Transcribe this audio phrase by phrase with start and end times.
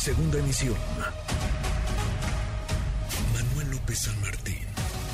[0.00, 0.76] Segunda emisión.
[3.34, 4.64] Manuel López San Martín,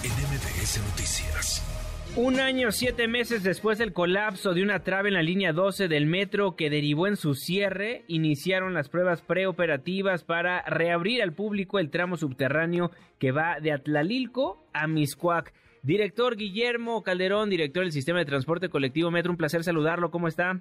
[0.05, 2.15] en MBS Noticias.
[2.15, 6.07] Un año, siete meses después del colapso de una trave en la línea 12 del
[6.07, 11.91] metro que derivó en su cierre, iniciaron las pruebas preoperativas para reabrir al público el
[11.91, 15.53] tramo subterráneo que va de Atlalilco a Miscuac.
[15.83, 20.13] Director Guillermo Calderón, director del Sistema de Transporte Colectivo Metro, un placer saludarlo.
[20.13, 20.61] ¿Cómo está?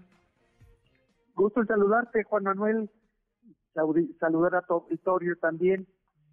[1.36, 2.90] Gusto en saludarte, Juan Manuel.
[3.76, 5.86] Saludar a tu auditorio también.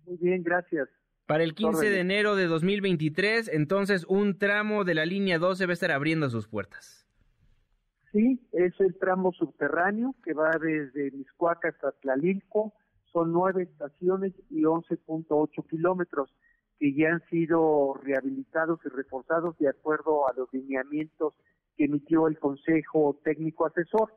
[0.06, 0.88] Muy bien, gracias.
[1.26, 5.70] Para el 15 de enero de 2023, entonces un tramo de la línea 12 va
[5.70, 7.06] a estar abriendo sus puertas.
[8.12, 12.74] Sí, es el tramo subterráneo que va desde Miscuaca hasta Tlalilco.
[13.10, 16.30] Son nueve estaciones y 11.8 kilómetros
[16.78, 21.34] que ya han sido rehabilitados y reforzados de acuerdo a los lineamientos
[21.76, 24.12] que emitió el Consejo Técnico Asesor,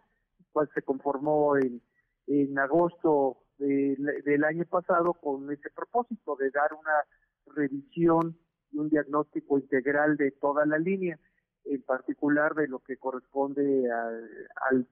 [0.52, 1.82] cual se conformó en,
[2.28, 8.38] en agosto del año pasado con ese propósito de dar una revisión
[8.72, 11.18] y un diagnóstico integral de toda la línea,
[11.64, 14.88] en particular de lo que corresponde al,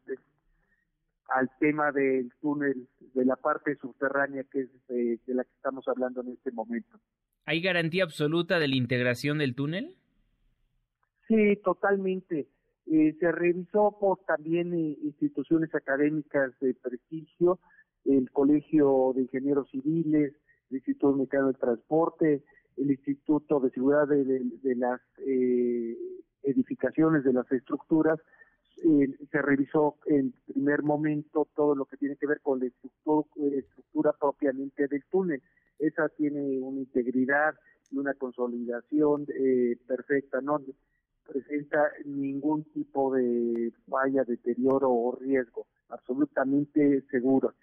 [1.29, 6.21] al tema del túnel, de la parte subterránea que es de, la que estamos hablando
[6.21, 6.99] en este momento.
[7.45, 9.95] ¿Hay garantía absoluta de la integración del túnel?
[11.27, 12.47] Sí, totalmente.
[12.85, 17.59] Eh, se revisó por también eh, instituciones académicas de prestigio,
[18.05, 20.33] el Colegio de Ingenieros Civiles,
[20.69, 22.43] el Instituto Mexicano de Transporte,
[22.77, 25.97] el Instituto de Seguridad de, las eh,
[26.43, 28.19] edificaciones, de las estructuras.
[28.83, 34.13] Eh, se revisó en primer momento todo lo que tiene que ver con la estructura,
[34.19, 35.41] propiamente del túnel.
[35.79, 37.53] Esa tiene una integridad
[37.91, 40.59] y una consolidación eh, perfecta, no
[41.27, 47.53] presenta ningún tipo de falla, deterioro o riesgo, absolutamente seguro.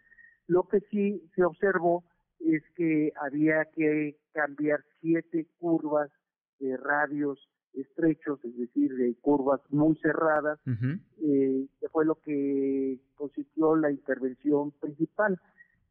[0.46, 2.04] Lo que sí se observó
[2.40, 6.10] es que había que cambiar siete curvas
[6.58, 7.38] de radios
[7.74, 14.72] estrechos, es decir, de curvas muy cerradas, eh, que fue lo que consistió la intervención
[14.72, 15.38] principal,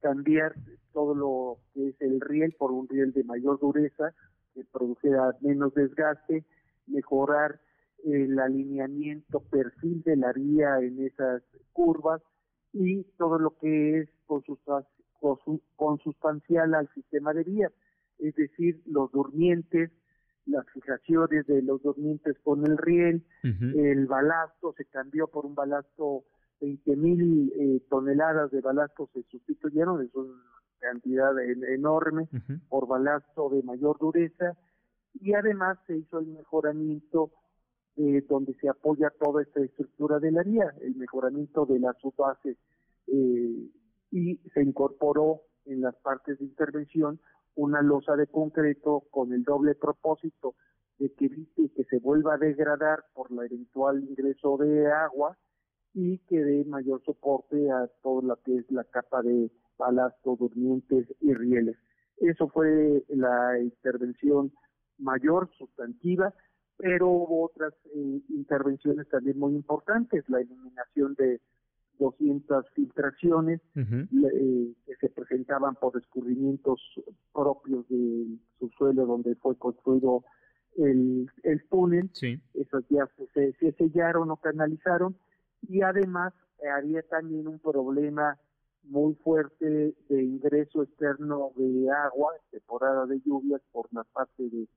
[0.02, 0.56] cambiar
[0.94, 4.14] todo lo que es el riel por un riel de mayor dureza,
[4.54, 6.44] que produjera menos desgaste,
[6.90, 7.60] mejorar
[8.04, 12.22] el alineamiento, perfil de la vía en esas curvas,
[12.74, 14.10] y todo lo que es
[15.76, 17.72] consustancial al sistema de vías,
[18.20, 19.92] es decir, los durmientes,
[20.46, 26.24] las fijaciones de los durmientes con el riel, el balasto se cambió por un balasto,
[26.62, 30.34] 20 mil eh, toneladas de balasto se sustituyeron, es una
[30.80, 31.32] cantidad
[31.74, 32.28] enorme,
[32.68, 34.58] por balasto de mayor dureza,
[35.14, 37.32] y además se hizo el mejoramiento
[37.96, 42.58] eh, donde se apoya toda esta estructura de la vía, el mejoramiento de la subbase
[43.08, 43.70] eh,
[44.12, 47.20] y se incorporó en las partes de intervención
[47.56, 50.56] una losa de concreto con el doble propósito
[50.98, 55.38] de que evite que se vuelva a degradar por el eventual ingreso de agua
[55.94, 61.08] y que dé mayor soporte a todo lo que es la capa de balasto, durmientes
[61.20, 61.78] y rieles.
[62.18, 64.52] Eso fue la intervención
[65.00, 66.34] mayor, sustantiva,
[66.78, 71.42] pero hubo otras eh, intervenciones también muy importantes, la eliminación de
[72.00, 76.82] 200 filtraciones eh, que se presentaban por descubrimientos
[77.34, 80.24] propios del subsuelo donde fue construido
[80.78, 82.10] el, el túnel.
[82.54, 85.16] Esas ya se, se, sellaron o canalizaron
[85.68, 86.34] y además
[86.64, 88.38] eh, había también un problema
[88.84, 94.68] muy fuerte de ingreso externo de agua, temporada de lluvias por la parte de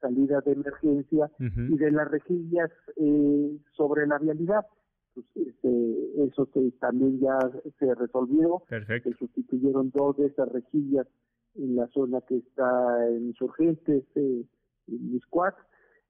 [0.00, 4.66] salida de emergencia y de las rejillas eh, sobre la vialidad.
[5.14, 6.48] Pues, este, eso
[6.80, 7.38] también ya
[7.78, 8.62] se resolvió.
[8.68, 11.06] Se sustituyeron dos de esas rejillas
[11.56, 14.44] en la zona que está en Insurgentes, eh,
[14.88, 15.56] en Miscuac.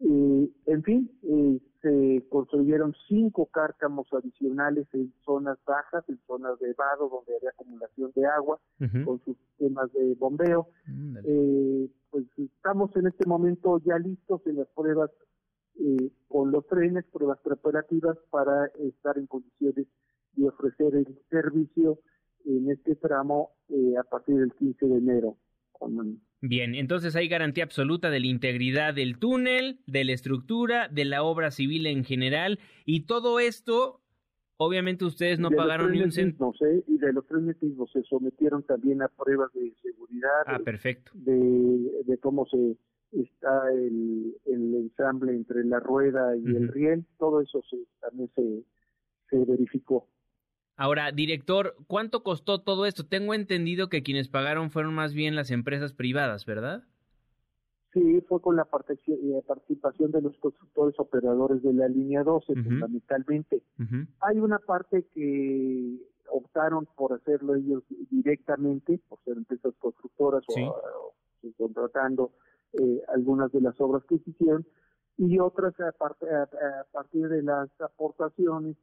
[0.00, 6.72] Eh, en fin, eh, se construyeron cinco cárcamos adicionales en zonas bajas, en zonas de
[6.74, 8.58] vado donde había acumulación de agua,
[9.04, 10.68] con sus sistemas de bombeo.
[11.24, 15.10] eh, pues estamos en este momento ya listos en las pruebas
[15.78, 19.86] eh, con los trenes, pruebas preparativas para estar en condiciones
[20.34, 22.00] de ofrecer el servicio
[22.44, 25.36] en este tramo eh, a partir del 15 de enero.
[26.42, 31.22] Bien, entonces hay garantía absoluta de la integridad del túnel, de la estructura, de la
[31.22, 33.99] obra civil en general y todo esto,
[34.62, 36.54] obviamente ustedes no pagaron ni un centavo.
[36.60, 36.84] ¿eh?
[36.86, 37.24] Y de los
[37.62, 40.42] mismos se sometieron también a pruebas de seguridad.
[40.46, 41.12] Ah, perfecto.
[41.14, 42.76] De, de cómo se
[43.12, 48.62] está el, el ensamble entre la rueda y el riel, todo eso se, también se,
[49.30, 50.06] se verificó.
[50.76, 53.06] Ahora, director, ¿cuánto costó todo esto?
[53.06, 56.84] Tengo entendido que quienes pagaron fueron más bien las empresas privadas, ¿verdad?
[57.92, 63.62] Sí, fue con la eh, participación de los constructores operadores de la línea 12, fundamentalmente.
[64.20, 65.98] Hay una parte que
[66.30, 71.14] optaron por hacerlo ellos directamente, por ser empresas constructoras o,
[71.56, 72.32] contratando
[72.74, 74.64] eh, algunas de las obras que se hicieron,
[75.16, 75.92] y otras a,
[76.92, 78.76] partir de las aportaciones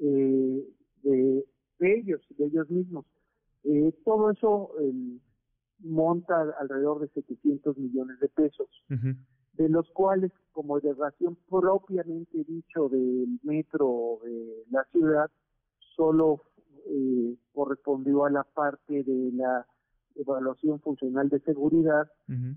[0.00, 0.66] eh,
[1.02, 1.44] de,
[1.78, 3.04] ellos, de ellos mismos.
[3.64, 4.70] Eh, todo eso
[5.80, 12.88] monta alrededor de 700 millones de pesos, de los cuales, como de razón propiamente dicho
[12.88, 15.30] del metro de la ciudad,
[15.96, 16.42] solo
[16.86, 19.66] eh, correspondió a la parte de la
[20.14, 22.10] evaluación funcional de seguridad,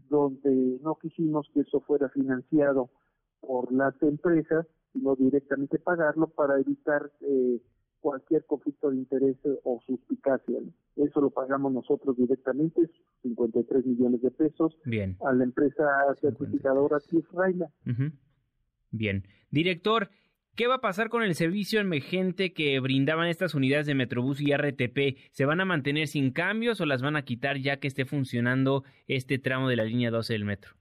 [0.09, 2.89] donde no quisimos que eso fuera financiado
[3.41, 7.61] por las empresas, sino directamente pagarlo para evitar eh,
[8.01, 10.59] cualquier conflicto de interés o suspicacia.
[10.95, 12.89] Eso lo pagamos nosotros directamente,
[13.23, 15.17] 53 millones de pesos, Bien.
[15.25, 15.83] a la empresa
[16.19, 17.27] certificadora Tiff
[18.91, 19.23] Bien.
[19.51, 20.09] Director,
[20.59, 24.53] ¿Qué va a pasar con el servicio emergente que brindaban estas unidades de Metrobús y
[24.53, 25.17] RTP?
[25.31, 28.83] ¿Se van a mantener sin cambios o las van a quitar ya que esté funcionando
[29.07, 30.78] este tramo de la línea 12 del metro?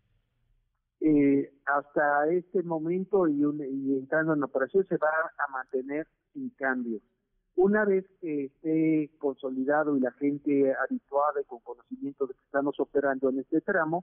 [1.00, 5.08] Eh, hasta este momento y, entrando en operación se va
[5.38, 7.02] a mantener sin cambios.
[7.54, 12.78] Una vez que esté consolidado y la gente habituada y con conocimiento de que estamos
[12.78, 14.02] operando en este tramo,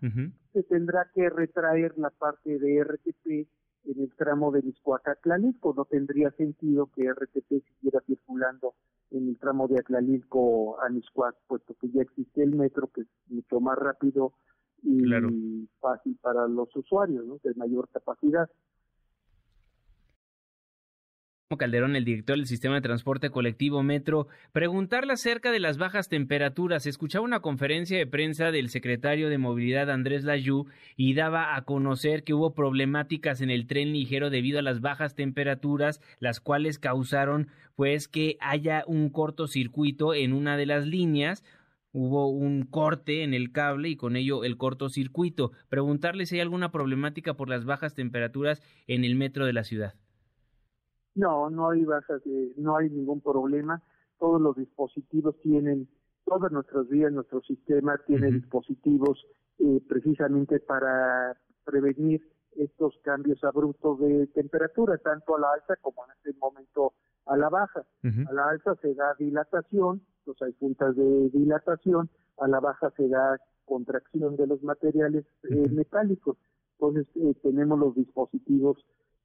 [0.52, 3.48] se tendrá que retraer la parte de RTP
[3.86, 8.74] en el tramo de miscoac No tendría sentido que RTP siguiera circulando
[9.12, 13.08] en el tramo de Atlalilco a Miscuac, puesto que ya existe el metro que es
[13.28, 14.34] mucho más rápido
[14.86, 17.40] y fácil para los usuarios, ¿no?
[17.44, 18.50] de mayor capacidad.
[21.58, 26.88] Calderón, el director del sistema de transporte colectivo Metro, preguntarle acerca de las bajas temperaturas.
[26.88, 30.66] Escuchaba una conferencia de prensa del secretario de Movilidad Andrés Layú
[30.98, 35.14] y daba a conocer que hubo problemáticas en el tren ligero debido a las bajas
[35.14, 41.44] temperaturas, las cuales causaron pues que haya un cortocircuito en una de las líneas.
[41.98, 45.52] Hubo un corte en el cable y con ello el cortocircuito.
[45.70, 49.94] Preguntarle si hay alguna problemática por las bajas temperaturas en el metro de la ciudad.
[51.14, 52.22] No, no hay bajas,
[52.58, 53.82] no hay ningún problema.
[54.20, 55.88] Todos los dispositivos tienen,
[56.26, 59.26] todas nuestras vías, nuestro sistema tiene dispositivos
[59.60, 66.12] eh, precisamente para prevenir estos cambios abruptos de temperatura, tanto a la alta como en
[66.18, 66.92] este momento
[67.26, 67.86] a la baja.
[68.04, 70.02] A la alta se da dilatación,
[70.42, 76.38] hay puntas de dilatación, a la baja se da contracción de los materiales eh, metálicos.
[76.80, 78.78] Entonces eh, tenemos los dispositivos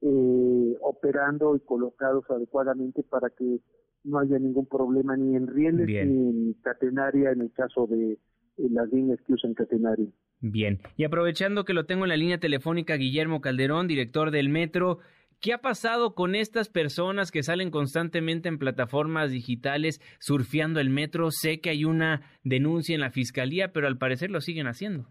[0.03, 3.61] eh, operando y colocados adecuadamente para que
[4.05, 8.19] no haya ningún problema ni en rieles ni en catenaria en el caso de
[8.57, 10.09] las líneas que usan catenaria.
[10.41, 15.01] Bien, y aprovechando que lo tengo en la línea telefónica, Guillermo Calderón, director del Metro,
[15.41, 21.31] ¿Qué ha pasado con estas personas que salen constantemente en plataformas digitales surfeando el metro?
[21.31, 25.07] Sé que hay una denuncia en la fiscalía, pero al parecer lo siguen haciendo.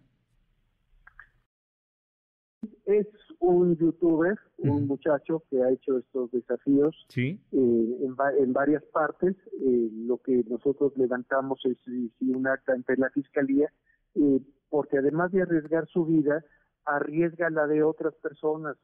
[2.86, 3.08] Es
[3.40, 7.40] un youtuber, un muchacho que ha hecho estos desafíos ¿Sí?
[7.52, 7.98] Eh,
[8.38, 9.36] en, varias partes.
[9.66, 11.78] Eh, lo que nosotros levantamos es,
[12.20, 13.72] un acta ante la fiscalía,
[14.14, 16.46] eh, porque además de arriesgar su vida,
[16.86, 18.78] arriesga la de otras personas.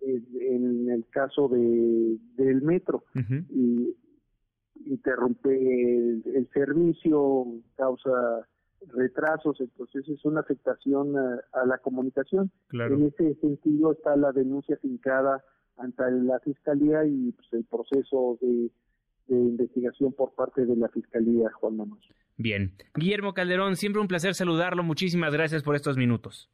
[0.00, 3.04] En el caso de del metro
[3.50, 3.94] y
[4.86, 7.46] interrumpe el servicio,
[7.76, 8.46] causa
[8.92, 12.50] retrasos, entonces es una afectación a, la comunicación.
[12.72, 15.42] En ese sentido está la denuncia fincada
[15.76, 18.70] ante la Fiscalía y pues, el proceso de,
[19.28, 22.00] investigación por parte de la Fiscalía, Juan Manuel.
[22.36, 22.74] Bien.
[22.94, 24.82] Guillermo Calderón, siempre un placer saludarlo.
[24.82, 26.50] Muchísimas gracias por estos minutos.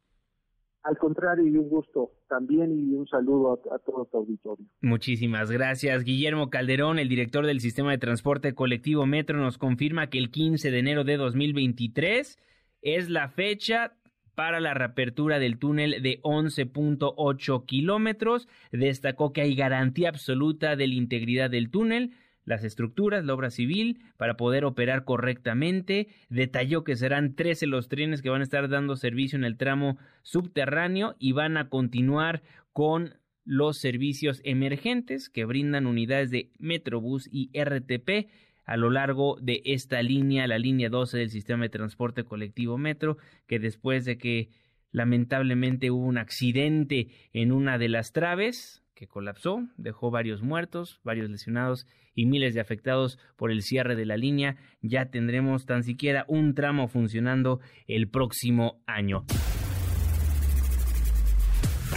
[0.83, 4.65] Al contrario, y un gusto también y un saludo a, todo tu auditorio.
[4.81, 6.03] Muchísimas gracias.
[6.03, 10.71] Guillermo Calderón, el director del Sistema de Transporte Colectivo Metro, nos confirma que el 15
[10.71, 12.39] de enero de 2023
[12.81, 13.93] es la fecha
[14.33, 18.47] para la reapertura del túnel de 11.8 kilómetros.
[18.71, 23.99] Destacó que hay garantía absoluta de la integridad del túnel las estructuras, la obra civil,
[24.17, 26.07] para poder operar correctamente.
[26.29, 29.97] Detalló que serán 13 los trenes que van a estar dando servicio en el tramo
[30.21, 32.41] subterráneo y van a continuar
[32.73, 38.29] con los servicios emergentes que brindan unidades de Metrobús y RTP
[38.65, 43.17] a lo largo de esta línea, la línea 12 del sistema de transporte colectivo Metro,
[43.47, 44.49] que después de que
[44.91, 51.27] lamentablemente hubo un accidente en una de las traves, que colapsó, dejó varios muertos, varios
[51.27, 54.57] lesionados y miles de afectados por el cierre de la línea.
[54.83, 59.25] Ya tendremos tan siquiera un tramo funcionando el próximo año.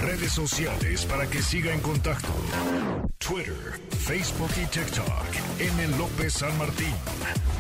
[0.01, 2.33] Redes sociales para que siga en contacto:
[3.19, 3.53] Twitter,
[3.91, 5.61] Facebook y TikTok.
[5.61, 5.99] M.
[5.99, 7.54] López San Martín.